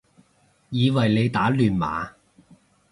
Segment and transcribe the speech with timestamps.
[0.71, 2.13] 以為你打亂碼